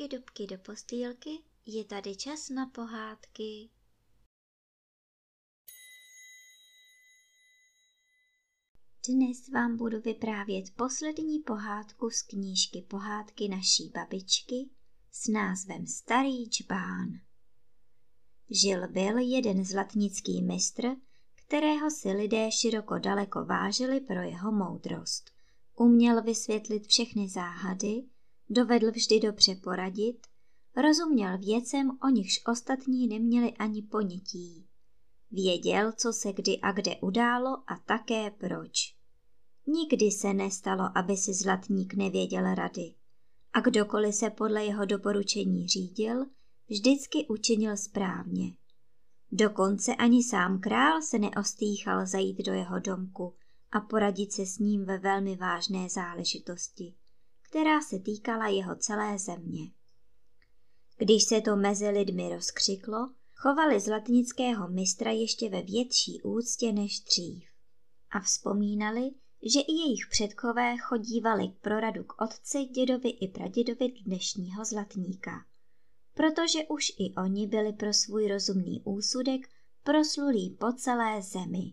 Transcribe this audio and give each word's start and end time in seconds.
dubky, 0.00 0.16
dubky 0.16 0.46
do 0.46 0.58
postýlky, 0.58 1.30
je 1.66 1.84
tady 1.84 2.16
čas 2.16 2.48
na 2.48 2.66
pohádky. 2.66 3.70
Dnes 9.08 9.48
vám 9.48 9.76
budu 9.76 10.00
vyprávět 10.00 10.64
poslední 10.76 11.38
pohádku 11.38 12.10
z 12.10 12.22
knížky 12.22 12.82
Pohádky 12.82 13.48
naší 13.48 13.90
babičky 13.94 14.70
s 15.12 15.28
názvem 15.28 15.86
Starý 15.86 16.50
čbán. 16.50 17.08
Žil 18.50 18.88
byl 18.88 19.18
jeden 19.18 19.64
zlatnický 19.64 20.42
mistr, 20.42 20.82
kterého 21.34 21.90
si 21.90 22.12
lidé 22.12 22.50
široko 22.52 22.98
daleko 22.98 23.44
vážili 23.44 24.00
pro 24.00 24.22
jeho 24.22 24.52
moudrost. 24.52 25.30
Uměl 25.76 26.22
vysvětlit 26.22 26.86
všechny 26.86 27.28
záhady, 27.28 28.04
dovedl 28.50 28.90
vždy 28.90 29.20
dobře 29.20 29.54
poradit, 29.54 30.26
rozuměl 30.76 31.38
věcem, 31.38 31.98
o 32.04 32.08
nichž 32.08 32.42
ostatní 32.46 33.06
neměli 33.06 33.52
ani 33.52 33.82
ponětí. 33.82 34.66
Věděl, 35.30 35.92
co 35.96 36.12
se 36.12 36.32
kdy 36.32 36.60
a 36.60 36.72
kde 36.72 36.96
událo 36.96 37.50
a 37.66 37.76
také 37.86 38.30
proč. 38.30 38.96
Nikdy 39.66 40.10
se 40.10 40.34
nestalo, 40.34 40.98
aby 40.98 41.16
si 41.16 41.34
zlatník 41.34 41.94
nevěděl 41.94 42.54
rady. 42.54 42.94
A 43.52 43.60
kdokoliv 43.60 44.14
se 44.14 44.30
podle 44.30 44.64
jeho 44.64 44.84
doporučení 44.84 45.68
řídil, 45.68 46.26
vždycky 46.68 47.26
učinil 47.28 47.76
správně. 47.76 48.56
Dokonce 49.32 49.94
ani 49.94 50.24
sám 50.24 50.60
král 50.60 51.02
se 51.02 51.18
neostýchal 51.18 52.06
zajít 52.06 52.46
do 52.46 52.52
jeho 52.52 52.78
domku 52.78 53.34
a 53.72 53.80
poradit 53.80 54.32
se 54.32 54.46
s 54.46 54.58
ním 54.58 54.84
ve 54.84 54.98
velmi 54.98 55.36
vážné 55.36 55.88
záležitosti 55.88 56.94
která 57.50 57.80
se 57.80 57.98
týkala 57.98 58.48
jeho 58.48 58.76
celé 58.76 59.18
země. 59.18 59.70
Když 60.98 61.24
se 61.24 61.40
to 61.40 61.56
mezi 61.56 61.88
lidmi 61.88 62.34
rozkřiklo, 62.34 63.10
chovali 63.34 63.80
zlatnického 63.80 64.68
mistra 64.68 65.10
ještě 65.10 65.48
ve 65.48 65.62
větší 65.62 66.22
úctě 66.22 66.72
než 66.72 67.00
dřív. 67.00 67.44
A 68.10 68.20
vzpomínali, 68.20 69.10
že 69.54 69.60
i 69.60 69.72
jejich 69.72 70.06
předkové 70.10 70.78
chodívali 70.78 71.48
k 71.48 71.60
proradu 71.60 72.04
k 72.04 72.22
otci, 72.22 72.64
dědovi 72.64 73.08
i 73.08 73.28
pradědovi 73.28 73.92
dnešního 74.06 74.64
zlatníka. 74.64 75.44
Protože 76.14 76.58
už 76.68 76.88
i 76.88 77.14
oni 77.14 77.46
byli 77.46 77.72
pro 77.72 77.92
svůj 77.92 78.28
rozumný 78.28 78.82
úsudek 78.84 79.48
proslulí 79.84 80.56
po 80.60 80.72
celé 80.72 81.22
zemi. 81.22 81.72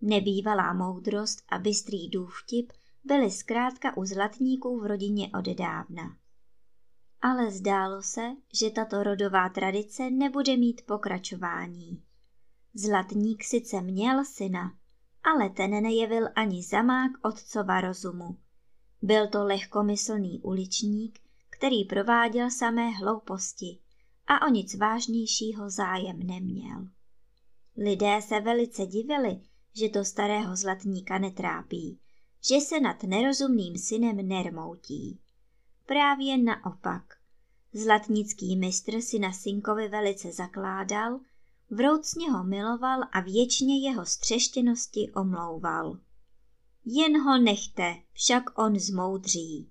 Nebývalá 0.00 0.72
moudrost 0.72 1.38
a 1.48 1.58
bystrý 1.58 2.08
důvtip 2.08 2.72
byli 3.04 3.30
zkrátka 3.30 3.96
u 3.96 4.04
zlatníků 4.04 4.80
v 4.80 4.86
rodině 4.86 5.30
od 5.38 5.44
dávna. 5.44 6.16
Ale 7.22 7.50
zdálo 7.50 8.02
se, 8.02 8.22
že 8.52 8.70
tato 8.70 9.02
rodová 9.02 9.48
tradice 9.48 10.10
nebude 10.10 10.56
mít 10.56 10.86
pokračování. 10.86 12.02
Zlatník 12.74 13.44
sice 13.44 13.80
měl 13.80 14.24
syna, 14.24 14.74
ale 15.24 15.50
ten 15.50 15.70
nejevil 15.82 16.28
ani 16.34 16.62
zamák 16.62 17.10
otcova 17.22 17.80
rozumu. 17.80 18.36
Byl 19.02 19.28
to 19.28 19.44
lehkomyslný 19.44 20.40
uličník, 20.42 21.20
který 21.50 21.84
prováděl 21.84 22.50
samé 22.50 22.90
hlouposti 22.90 23.78
a 24.26 24.46
o 24.46 24.50
nic 24.50 24.74
vážnějšího 24.74 25.70
zájem 25.70 26.18
neměl. 26.18 26.88
Lidé 27.76 28.22
se 28.22 28.40
velice 28.40 28.86
divili, 28.86 29.40
že 29.76 29.88
to 29.88 30.04
starého 30.04 30.56
zlatníka 30.56 31.18
netrápí, 31.18 31.98
že 32.48 32.60
se 32.60 32.80
nad 32.80 33.02
nerozumným 33.02 33.78
synem 33.78 34.28
nermoutí. 34.28 35.20
Právě 35.86 36.38
naopak. 36.38 37.02
Zlatnický 37.72 38.56
mistr 38.56 39.00
si 39.00 39.18
na 39.18 39.32
synkovi 39.32 39.88
velice 39.88 40.32
zakládal, 40.32 41.20
vroucně 41.70 42.30
ho 42.30 42.44
miloval 42.44 43.00
a 43.12 43.20
věčně 43.20 43.80
jeho 43.80 44.06
střeštěnosti 44.06 45.12
omlouval. 45.16 45.98
Jen 46.84 47.22
ho 47.22 47.38
nechte, 47.38 47.94
však 48.12 48.58
on 48.58 48.78
zmoudří, 48.78 49.70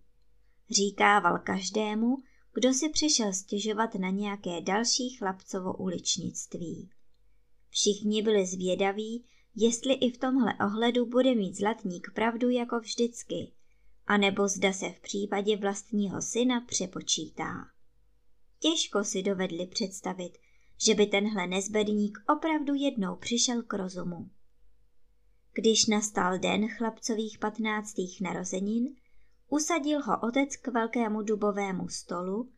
říkával 0.69 1.39
každému, 1.39 2.17
kdo 2.53 2.73
si 2.73 2.89
přišel 2.89 3.33
stěžovat 3.33 3.95
na 3.95 4.09
nějaké 4.09 4.61
další 4.61 5.09
chlapcovo 5.09 5.73
uličnictví. 5.73 6.89
Všichni 7.69 8.21
byli 8.21 8.45
zvědaví, 8.45 9.25
jestli 9.55 9.93
i 9.93 10.11
v 10.11 10.17
tomhle 10.17 10.53
ohledu 10.65 11.05
bude 11.05 11.35
mít 11.35 11.55
zlatník 11.55 12.07
pravdu 12.15 12.49
jako 12.49 12.79
vždycky, 12.79 13.51
anebo 14.07 14.47
zda 14.47 14.73
se 14.73 14.89
v 14.89 14.99
případě 14.99 15.57
vlastního 15.57 16.21
syna 16.21 16.61
přepočítá. 16.61 17.53
Těžko 18.59 19.03
si 19.03 19.23
dovedli 19.23 19.67
představit, 19.67 20.31
že 20.85 20.95
by 20.95 21.05
tenhle 21.05 21.47
nezbedník 21.47 22.17
opravdu 22.29 22.73
jednou 22.73 23.15
přišel 23.15 23.63
k 23.63 23.73
rozumu. 23.73 24.29
Když 25.53 25.85
nastal 25.85 26.39
den 26.39 26.67
chlapcových 26.67 27.39
patnáctých 27.39 28.21
narozenin, 28.21 28.95
usadil 29.49 30.01
ho 30.01 30.19
otec 30.27 30.55
k 30.55 30.67
velkému 30.67 31.21
dubovému 31.21 31.87
stolu, 31.87 32.49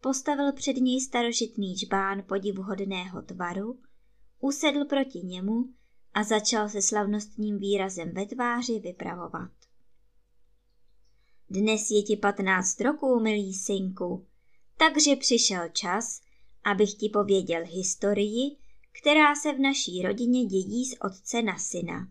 postavil 0.00 0.52
před 0.52 0.76
něj 0.76 1.00
starožitný 1.00 1.78
žbán 1.78 2.22
podivuhodného 2.28 3.22
tvaru, 3.22 3.80
usedl 4.40 4.84
proti 4.84 5.18
němu 5.18 5.75
a 6.16 6.22
začal 6.22 6.68
se 6.68 6.82
slavnostním 6.82 7.58
výrazem 7.58 8.14
ve 8.14 8.26
tváři 8.26 8.78
vypravovat. 8.78 9.50
Dnes 11.50 11.90
je 11.90 12.02
ti 12.02 12.16
patnáct 12.16 12.80
roků, 12.80 13.20
milý 13.20 13.54
synku, 13.54 14.26
takže 14.76 15.16
přišel 15.16 15.68
čas, 15.68 16.20
abych 16.64 16.94
ti 16.94 17.08
pověděl 17.08 17.62
historii, 17.64 18.56
která 19.00 19.34
se 19.34 19.52
v 19.52 19.60
naší 19.60 20.02
rodině 20.02 20.44
dědí 20.44 20.84
z 20.84 20.96
otce 21.00 21.42
na 21.42 21.58
syna. 21.58 22.08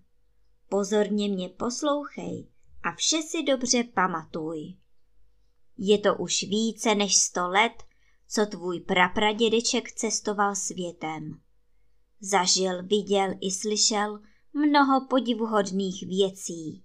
Pozorně 0.69 1.29
mě 1.29 1.49
poslouchej 1.49 2.47
a 2.83 2.95
vše 2.95 3.21
si 3.21 3.43
dobře 3.43 3.83
pamatuj. 3.83 4.77
Je 5.77 5.97
to 5.97 6.15
už 6.15 6.43
více 6.43 6.95
než 6.95 7.15
sto 7.15 7.47
let, 7.47 7.83
co 8.27 8.45
tvůj 8.45 8.79
prapradědeček 8.79 9.91
cestoval 9.91 10.55
světem. 10.55 11.44
Zažil, 12.29 12.83
viděl 12.83 13.33
i 13.41 13.51
slyšel 13.51 14.19
mnoho 14.53 15.07
podivuhodných 15.07 16.07
věcí. 16.07 16.83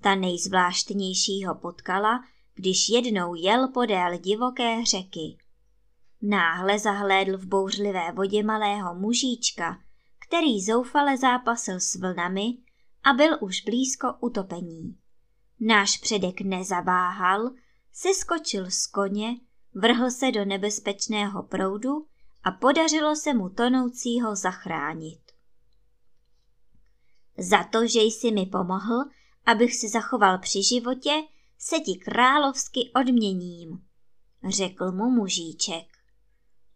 Ta 0.00 0.14
nejzvláštnější 0.14 1.44
ho 1.44 1.54
potkala, 1.54 2.24
když 2.54 2.88
jednou 2.88 3.34
jel 3.34 3.68
podél 3.68 4.18
divoké 4.18 4.84
řeky. 4.84 5.38
Náhle 6.22 6.78
zahlédl 6.78 7.38
v 7.38 7.46
bouřlivé 7.46 8.12
vodě 8.12 8.42
malého 8.42 8.94
mužíčka, 8.94 9.78
který 10.26 10.62
zoufale 10.62 11.16
zápasil 11.16 11.80
s 11.80 11.94
vlnami 11.94 12.56
a 13.04 13.12
byl 13.12 13.38
už 13.40 13.60
blízko 13.60 14.14
utopení. 14.20 14.96
Náš 15.60 15.98
předek 15.98 16.40
nezaváhal, 16.40 17.50
seskočil 17.92 18.70
z 18.70 18.86
koně, 18.86 19.36
vrhl 19.74 20.10
se 20.10 20.30
do 20.30 20.44
nebezpečného 20.44 21.42
proudu 21.42 22.06
a 22.44 22.50
podařilo 22.50 23.16
se 23.16 23.34
mu 23.34 23.48
tonoucího 23.48 24.36
zachránit. 24.36 25.20
Za 27.38 27.64
to, 27.64 27.86
že 27.86 28.00
jsi 28.00 28.30
mi 28.30 28.46
pomohl, 28.46 29.04
abych 29.46 29.74
se 29.74 29.88
zachoval 29.88 30.38
při 30.38 30.62
životě, 30.62 31.22
se 31.58 31.80
ti 31.80 31.94
královsky 31.94 32.90
odměním, 32.94 33.82
řekl 34.48 34.92
mu 34.92 35.10
mužíček. 35.10 35.86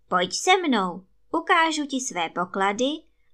Pojď 0.08 0.34
se 0.34 0.50
mnou, 0.56 1.06
ukážu 1.32 1.86
ti 1.86 2.00
své 2.00 2.28
poklady 2.28 2.90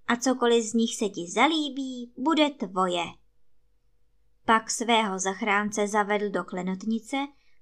a 0.06 0.16
cokoliv 0.16 0.64
z 0.64 0.74
nich 0.74 0.96
se 0.96 1.08
ti 1.08 1.30
zalíbí, 1.30 2.12
bude 2.16 2.50
tvoje. 2.50 3.04
Pak 4.44 4.70
svého 4.70 5.18
zachránce 5.18 5.88
zavedl 5.88 6.30
do 6.30 6.44
klenotnice, 6.44 7.16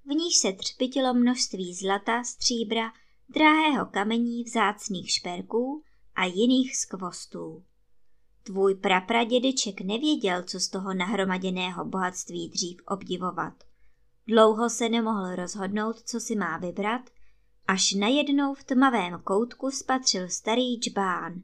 v 0.05 0.09
níž 0.09 0.37
se 0.37 0.53
třpitilo 0.53 1.13
množství 1.13 1.75
zlata, 1.75 2.23
stříbra 2.23 2.93
drahého 3.31 3.85
kamení 3.85 4.43
vzácných 4.43 5.11
šperků 5.11 5.83
a 6.15 6.25
jiných 6.25 6.77
skvostů. 6.77 7.63
Tvůj 8.43 8.75
prapradědeček 8.75 9.81
nevěděl, 9.81 10.43
co 10.43 10.59
z 10.59 10.67
toho 10.67 10.93
nahromaděného 10.93 11.85
bohatství 11.85 12.49
dřív 12.49 12.77
obdivovat. 12.87 13.53
Dlouho 14.27 14.69
se 14.69 14.89
nemohl 14.89 15.35
rozhodnout, 15.35 16.01
co 16.01 16.19
si 16.19 16.35
má 16.35 16.57
vybrat, 16.57 17.01
až 17.67 17.93
najednou 17.93 18.53
v 18.53 18.63
tmavém 18.63 19.21
koutku 19.23 19.71
spatřil 19.71 20.29
starý 20.29 20.75
džbán, 20.79 21.41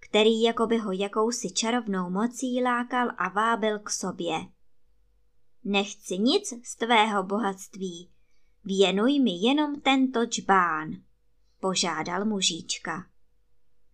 který 0.00 0.42
jako 0.42 0.66
by 0.66 0.78
ho 0.78 0.92
jakousi 0.92 1.50
čarovnou 1.50 2.10
mocí 2.10 2.62
lákal 2.62 3.08
a 3.18 3.28
vábil 3.28 3.78
k 3.78 3.90
sobě. 3.90 4.38
Nechci 5.64 6.18
nic 6.18 6.54
z 6.64 6.76
tvého 6.76 7.22
bohatství, 7.22 8.10
věnuj 8.64 9.20
mi 9.20 9.30
jenom 9.30 9.80
tento 9.80 10.24
džbán 10.24 10.96
požádal 11.60 12.24
mužíčka. 12.24 13.06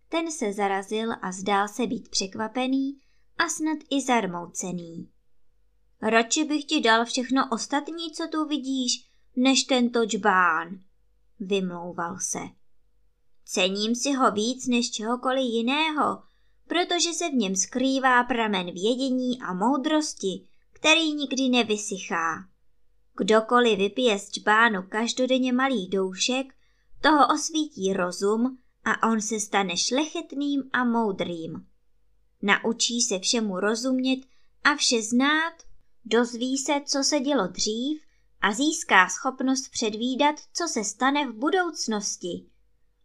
Ten 0.09 0.31
se 0.31 0.53
zarazil 0.53 1.11
a 1.21 1.31
zdál 1.31 1.67
se 1.67 1.87
být 1.87 2.09
překvapený 2.09 2.99
a 3.37 3.49
snad 3.49 3.77
i 3.89 4.01
zarmoucený. 4.01 5.09
Radši 6.01 6.43
bych 6.43 6.65
ti 6.65 6.81
dal 6.81 7.05
všechno 7.05 7.49
ostatní, 7.51 8.11
co 8.11 8.27
tu 8.27 8.45
vidíš, 8.45 9.09
než 9.35 9.63
tento 9.63 10.05
džbán, 10.05 10.79
vymlouval 11.39 12.17
se. 12.19 12.39
Cením 13.45 13.95
si 13.95 14.13
ho 14.13 14.31
víc 14.31 14.67
než 14.67 14.91
čehokoliv 14.91 15.43
jiného, 15.43 16.23
protože 16.67 17.13
se 17.13 17.29
v 17.29 17.33
něm 17.33 17.55
skrývá 17.55 18.23
pramen 18.23 18.65
vědění 18.65 19.41
a 19.41 19.53
moudrosti, 19.53 20.47
který 20.73 21.13
nikdy 21.13 21.49
nevysychá. 21.49 22.47
Kdokoliv 23.17 23.77
vypije 23.77 24.19
z 24.19 24.31
čbánu 24.31 24.83
každodenně 24.89 25.53
malý 25.53 25.87
doušek, 25.87 26.53
toho 27.01 27.27
osvítí 27.33 27.93
rozum 27.93 28.57
a 28.83 29.09
on 29.09 29.21
se 29.21 29.39
stane 29.39 29.77
šlechetným 29.77 30.63
a 30.73 30.83
moudrým. 30.83 31.67
Naučí 32.41 33.01
se 33.01 33.19
všemu 33.19 33.59
rozumět 33.59 34.19
a 34.63 34.75
vše 34.75 35.01
znát, 35.01 35.53
dozví 36.05 36.57
se, 36.57 36.73
co 36.85 37.03
se 37.03 37.19
dělo 37.19 37.47
dřív 37.47 38.01
a 38.41 38.53
získá 38.53 39.09
schopnost 39.09 39.69
předvídat, 39.69 40.35
co 40.53 40.67
se 40.67 40.83
stane 40.83 41.27
v 41.27 41.33
budoucnosti. 41.33 42.45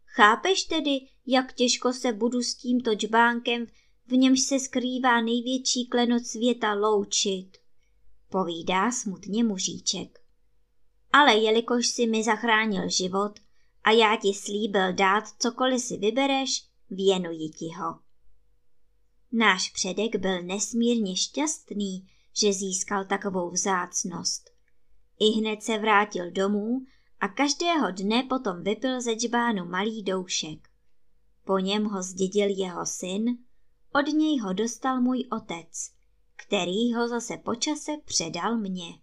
Chápeš 0.05 0.63
tedy, 0.63 0.99
jak 1.25 1.53
těžko 1.53 1.93
se 1.93 2.13
budu 2.13 2.41
s 2.41 2.55
tímto 2.55 2.91
džbánkem, 2.91 3.65
v 4.07 4.11
němž 4.11 4.41
se 4.41 4.59
skrývá 4.59 5.21
největší 5.21 5.87
klenot 5.87 6.25
světa, 6.25 6.73
loučit? 6.73 7.57
Povídá 8.29 8.91
smutně 8.91 9.43
mužíček. 9.43 10.19
Ale 11.13 11.35
jelikož 11.35 11.87
si 11.87 12.07
mi 12.07 12.23
zachránil 12.23 12.89
život 12.89 13.39
a 13.83 13.91
já 13.91 14.15
ti 14.15 14.33
slíbil 14.33 14.93
dát 14.93 15.23
cokoliv 15.39 15.81
si 15.81 15.97
vybereš, 15.97 16.65
věnuji 16.89 17.49
ti 17.49 17.69
ho. 17.69 17.99
Náš 19.31 19.69
předek 19.69 20.15
byl 20.15 20.41
nesmírně 20.43 21.15
šťastný, 21.15 22.09
že 22.33 22.53
získal 22.53 23.05
takovou 23.05 23.49
vzácnost. 23.49 24.49
I 25.19 25.25
hned 25.25 25.63
se 25.63 25.77
vrátil 25.77 26.31
domů 26.31 26.85
a 27.19 27.27
každého 27.27 27.91
dne 27.91 28.23
potom 28.23 28.63
vypil 28.63 29.01
ze 29.01 29.13
džbánu 29.13 29.65
malý 29.65 30.03
doušek. 30.03 30.69
Po 31.45 31.59
něm 31.59 31.85
ho 31.85 32.03
zdědil 32.03 32.47
jeho 32.49 32.85
syn, 32.85 33.37
od 33.93 34.07
něj 34.07 34.39
ho 34.39 34.53
dostal 34.53 35.01
můj 35.01 35.27
otec, 35.31 35.91
který 36.35 36.93
ho 36.93 37.07
zase 37.07 37.37
počase 37.37 37.91
předal 38.05 38.57
mně. 38.57 39.02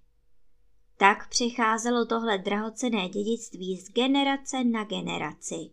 Tak 1.00 1.28
přecházelo 1.28 2.06
tohle 2.06 2.38
drahocené 2.38 3.08
dědictví 3.08 3.76
z 3.76 3.88
generace 3.88 4.64
na 4.64 4.84
generaci. 4.84 5.70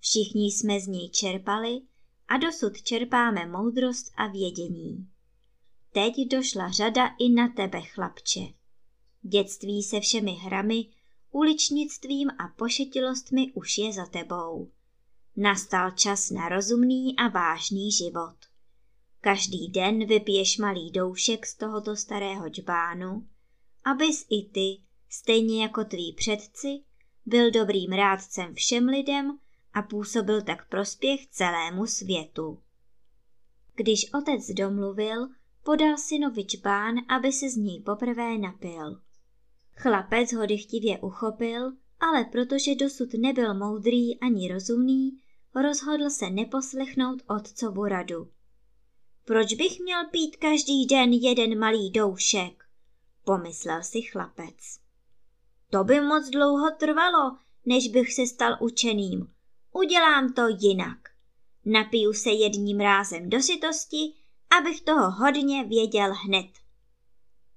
Všichni 0.00 0.46
jsme 0.46 0.80
z 0.80 0.86
něj 0.86 1.10
čerpali 1.10 1.80
a 2.28 2.36
dosud 2.36 2.82
čerpáme 2.82 3.46
moudrost 3.46 4.12
a 4.16 4.26
vědění. 4.26 5.08
Teď 5.92 6.14
došla 6.30 6.70
řada 6.70 7.06
i 7.18 7.28
na 7.28 7.48
tebe, 7.48 7.80
chlapče. 7.80 8.40
Dětství 9.22 9.82
se 9.82 10.00
všemi 10.00 10.32
hrami, 10.32 10.86
uličnictvím 11.30 12.30
a 12.30 12.48
pošetilostmi 12.56 13.52
už 13.52 13.78
je 13.78 13.92
za 13.92 14.06
tebou. 14.06 14.70
Nastal 15.36 15.90
čas 15.90 16.30
na 16.30 16.48
rozumný 16.48 17.16
a 17.16 17.28
vážný 17.28 17.92
život. 17.92 18.36
Každý 19.20 19.68
den 19.68 20.06
vypiješ 20.06 20.58
malý 20.58 20.90
doušek 20.90 21.46
z 21.46 21.54
tohoto 21.54 21.96
starého 21.96 22.48
džbánu, 22.48 23.26
abys 23.84 24.26
i 24.30 24.48
ty, 24.48 24.82
stejně 25.08 25.62
jako 25.62 25.84
tví 25.84 26.12
předci, 26.12 26.80
byl 27.26 27.50
dobrým 27.50 27.92
rádcem 27.92 28.54
všem 28.54 28.88
lidem 28.88 29.38
a 29.74 29.82
působil 29.82 30.42
tak 30.42 30.68
prospěch 30.68 31.26
celému 31.26 31.86
světu. 31.86 32.58
Když 33.74 34.12
otec 34.14 34.50
domluvil, 34.50 35.28
podal 35.64 35.96
synovi 35.96 36.44
čbán, 36.44 36.94
aby 37.08 37.32
se 37.32 37.50
z 37.50 37.56
něj 37.56 37.80
poprvé 37.80 38.38
napil. 38.38 39.00
Chlapec 39.76 40.32
ho 40.32 40.46
dychtivě 40.46 40.98
uchopil, 40.98 41.72
ale 42.00 42.24
protože 42.24 42.74
dosud 42.74 43.14
nebyl 43.14 43.54
moudrý 43.54 44.20
ani 44.20 44.52
rozumný, 44.52 45.20
rozhodl 45.54 46.10
se 46.10 46.30
neposlechnout 46.30 47.22
otcovu 47.26 47.84
radu. 47.84 48.28
Proč 49.24 49.54
bych 49.54 49.80
měl 49.80 50.06
pít 50.10 50.36
každý 50.36 50.86
den 50.86 51.12
jeden 51.12 51.58
malý 51.58 51.90
doušek? 51.90 52.61
Pomyslel 53.24 53.82
si 53.82 54.02
chlapec. 54.02 54.80
To 55.70 55.84
by 55.84 56.00
moc 56.00 56.30
dlouho 56.30 56.70
trvalo, 56.70 57.36
než 57.66 57.88
bych 57.88 58.12
se 58.12 58.26
stal 58.26 58.56
učeným. 58.60 59.32
Udělám 59.72 60.32
to 60.32 60.42
jinak. 60.48 60.98
Napiju 61.64 62.12
se 62.12 62.30
jedním 62.30 62.80
rázem 62.80 63.30
do 63.30 63.40
sytosti, 63.40 64.14
abych 64.58 64.80
toho 64.80 65.10
hodně 65.10 65.64
věděl 65.64 66.14
hned. 66.14 66.46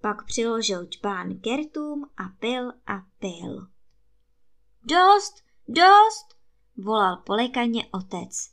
Pak 0.02 0.26
přiložil 0.26 0.86
čpán 0.86 1.40
kertům 1.40 2.10
a 2.18 2.24
pil 2.40 2.70
a 2.70 3.02
pil. 3.20 3.68
Dost, 4.84 5.44
dost, 5.68 6.36
volal 6.78 7.18
polekaně 7.18 7.86
otec. 7.92 8.50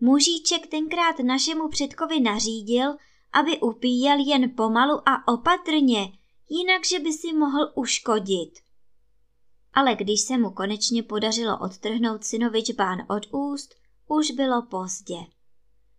Mužíček 0.00 0.66
tenkrát 0.66 1.18
našemu 1.18 1.68
předkovi 1.68 2.20
nařídil, 2.20 2.96
aby 3.32 3.60
upíjel 3.60 4.18
jen 4.26 4.54
pomalu 4.56 5.08
a 5.08 5.28
opatrně, 5.28 6.12
jinak 6.48 6.86
že 6.86 6.98
by 6.98 7.12
si 7.12 7.32
mohl 7.32 7.72
uškodit. 7.74 8.58
Ale 9.72 9.94
když 9.94 10.20
se 10.20 10.38
mu 10.38 10.50
konečně 10.50 11.02
podařilo 11.02 11.58
odtrhnout 11.58 12.24
synovi 12.24 12.62
čbán 12.62 12.98
od 13.08 13.26
úst, 13.30 13.74
už 14.08 14.30
bylo 14.30 14.62
pozdě. 14.62 15.18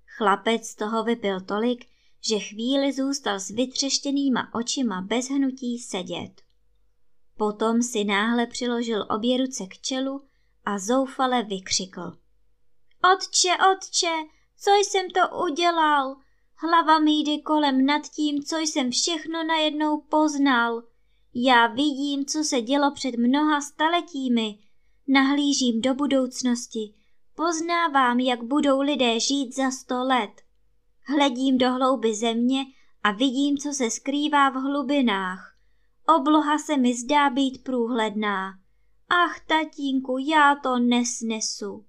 Chlapec 0.05 0.75
toho 0.75 1.03
vypil 1.03 1.41
tolik, 1.41 1.85
že 2.21 2.39
chvíli 2.39 2.94
zůstal 2.94 3.39
s 3.39 3.49
vytřeštěnýma 3.49 4.53
očima 4.53 5.01
bez 5.01 5.29
hnutí 5.29 5.79
sedět. 5.79 6.41
Potom 7.38 7.81
si 7.81 8.03
náhle 8.03 8.47
přiložil 8.47 9.05
obě 9.09 9.38
ruce 9.38 9.65
k 9.65 9.77
čelu 9.77 10.25
a 10.65 10.79
zoufale 10.79 11.44
vykřikl. 11.44 12.17
Otče, 13.13 13.49
otče, 13.71 14.13
co 14.57 14.71
jsem 14.71 15.09
to 15.09 15.38
udělal? 15.45 16.15
Hlava 16.59 17.00
mi 17.00 17.12
jde 17.12 17.42
kolem 17.42 17.86
nad 17.86 18.01
tím, 18.07 18.44
co 18.44 18.57
jsem 18.57 18.92
všechno 18.92 19.44
najednou 19.44 20.01
poznal. 20.01 20.83
Já 21.33 21.68
vidím, 21.68 22.25
co 22.25 22.44
se 22.44 22.62
dělo 22.62 22.92
před 22.92 23.15
mnoha 23.15 23.62
staletími. 23.62 24.59
Nahlížím 25.07 25.81
do 25.81 25.94
budoucnosti. 25.94 26.94
Poznávám, 27.36 28.19
jak 28.19 28.44
budou 28.44 28.81
lidé 28.81 29.19
žít 29.19 29.56
za 29.56 29.71
sto 29.71 30.04
let. 30.04 30.31
Hledím 31.07 31.57
do 31.57 31.71
hlouby 31.71 32.16
země 32.16 32.66
a 33.04 33.11
vidím, 33.11 33.57
co 33.57 33.73
se 33.73 33.90
skrývá 33.90 34.49
v 34.49 34.54
hlubinách. 34.54 35.57
Obloha 36.18 36.57
se 36.57 36.78
mi 36.78 36.95
zdá 36.95 37.30
být 37.30 37.64
průhledná. 37.64 38.59
Ach, 39.09 39.40
tatínku, 39.40 40.18
já 40.18 40.56
to 40.56 40.80
nesnesu. 40.80 41.85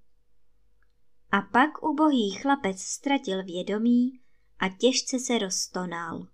A 1.31 1.41
pak 1.41 1.83
ubohý 1.83 2.31
chlapec 2.31 2.79
ztratil 2.81 3.43
vědomí 3.43 4.18
a 4.59 4.69
těžce 4.69 5.19
se 5.19 5.37
roztonal. 5.37 6.27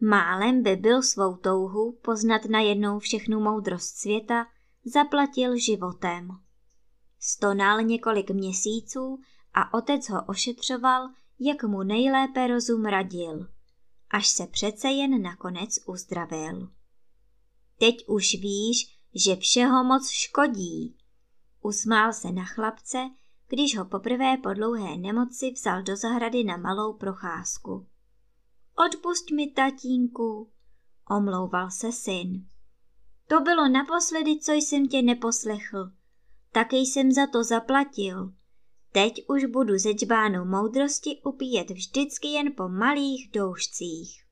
Málem 0.00 0.62
by 0.62 0.76
byl 0.76 1.02
svou 1.02 1.36
touhu 1.36 1.98
poznat 2.02 2.44
najednou 2.44 2.98
všechnu 2.98 3.40
moudrost 3.40 3.96
světa, 3.96 4.46
zaplatil 4.84 5.56
životem. 5.56 6.28
Stonal 7.18 7.82
několik 7.82 8.30
měsíců 8.30 9.20
a 9.54 9.74
otec 9.74 10.08
ho 10.08 10.24
ošetřoval, 10.24 11.08
jak 11.40 11.64
mu 11.64 11.82
nejlépe 11.82 12.46
rozum 12.46 12.84
radil, 12.84 13.48
až 14.10 14.28
se 14.28 14.46
přece 14.46 14.88
jen 14.88 15.22
nakonec 15.22 15.78
uzdravil. 15.86 16.68
Teď 17.78 17.96
už 18.06 18.34
víš, 18.34 18.98
že 19.14 19.36
všeho 19.36 19.84
moc 19.84 20.10
škodí. 20.10 20.96
Usmál 21.62 22.12
se 22.12 22.32
na 22.32 22.44
chlapce, 22.44 22.98
když 23.50 23.78
ho 23.78 23.84
poprvé 23.84 24.36
po 24.36 24.54
dlouhé 24.54 24.96
nemoci 24.96 25.50
vzal 25.50 25.82
do 25.82 25.96
zahrady 25.96 26.44
na 26.44 26.56
malou 26.56 26.92
procházku. 26.92 27.86
Odpust 28.86 29.30
mi, 29.30 29.50
tatínku, 29.50 30.50
omlouval 31.10 31.70
se 31.70 31.92
syn. 31.92 32.46
To 33.28 33.40
bylo 33.40 33.68
naposledy, 33.68 34.38
co 34.38 34.52
jsem 34.52 34.88
tě 34.88 35.02
neposlechl. 35.02 35.90
Taky 36.52 36.76
jsem 36.76 37.12
za 37.12 37.26
to 37.26 37.44
zaplatil. 37.44 38.32
Teď 38.92 39.24
už 39.28 39.44
budu 39.44 39.78
ze 39.78 39.90
džbánu 39.90 40.44
moudrosti 40.44 41.20
upíjet 41.24 41.70
vždycky 41.70 42.28
jen 42.28 42.52
po 42.56 42.68
malých 42.68 43.30
doušcích. 43.32 44.24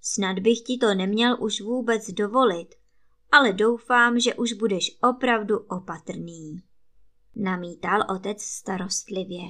Snad 0.00 0.38
bych 0.38 0.60
ti 0.60 0.78
to 0.78 0.94
neměl 0.94 1.36
už 1.40 1.60
vůbec 1.60 2.10
dovolit, 2.10 2.74
ale 3.32 3.52
doufám, 3.52 4.20
že 4.20 4.34
už 4.34 4.52
budeš 4.52 4.98
opravdu 5.02 5.58
opatrný 5.58 6.67
namítal 7.36 8.04
otec 8.16 8.42
starostlivě. 8.42 9.42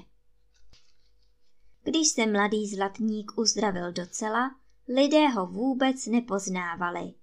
Když 1.85 2.09
se 2.09 2.27
mladý 2.27 2.69
zlatník 2.69 3.39
uzdravil 3.39 3.93
docela, 3.93 4.51
lidé 4.89 5.29
ho 5.29 5.47
vůbec 5.47 6.07
nepoznávali. 6.07 7.15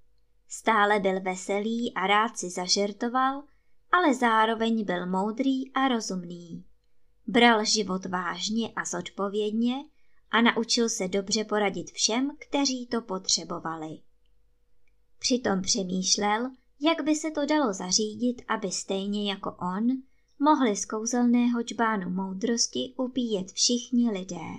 Stále 0.47 0.99
byl 0.99 1.21
veselý 1.21 1.93
a 1.93 2.07
rád 2.07 2.37
si 2.37 2.49
zažertoval, 2.49 3.43
ale 3.91 4.13
zároveň 4.15 4.85
byl 4.85 5.05
moudrý 5.05 5.73
a 5.73 5.87
rozumný. 5.87 6.65
Bral 7.27 7.65
život 7.65 8.05
vážně 8.05 8.69
a 8.75 8.85
zodpovědně 8.85 9.75
a 10.31 10.41
naučil 10.41 10.89
se 10.89 11.07
dobře 11.07 11.43
poradit 11.43 11.91
všem, 11.91 12.31
kteří 12.39 12.87
to 12.87 13.01
potřebovali. 13.01 13.99
Přitom 15.19 15.61
přemýšlel, 15.61 16.51
jak 16.79 17.03
by 17.03 17.15
se 17.15 17.31
to 17.31 17.45
dalo 17.45 17.73
zařídit, 17.73 18.41
aby 18.47 18.71
stejně 18.71 19.31
jako 19.31 19.57
on 19.61 19.87
mohli 20.39 20.75
z 20.75 20.85
kouzelného 20.85 21.63
čbánu 21.63 22.09
moudrosti 22.09 22.93
upíjet 22.97 23.51
všichni 23.51 24.11
lidé. 24.11 24.49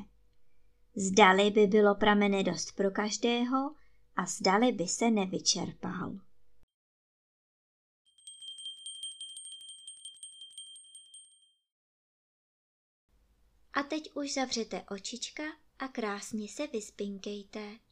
Zdali 0.97 1.51
by 1.51 1.67
bylo 1.67 1.95
pramene 1.95 2.43
dost 2.43 2.73
pro 2.73 2.91
každého 2.91 3.75
a 4.17 4.27
zdali 4.27 4.73
by 4.73 4.89
se 4.89 5.11
nevyčerpal. 5.11 6.19
A 13.73 13.83
teď 13.83 14.11
už 14.15 14.35
zavřete 14.35 14.85
očička 14.91 15.43
a 15.79 15.89
krásně 15.89 16.49
se 16.49 16.67
vyspinkejte. 16.67 17.86